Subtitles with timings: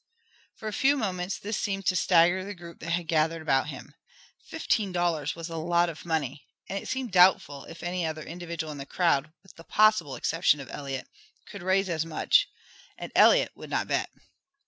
[0.55, 3.93] For a few moments this seemed to stagger the group that had gathered about him.
[4.47, 8.71] Fifteen dollars was a lot of money, and it seemed doubtful if any other individual
[8.71, 11.07] in the crowd, with the possible exception of Eliot,
[11.51, 12.47] could raise as much
[12.97, 14.09] and Eliot would not bet.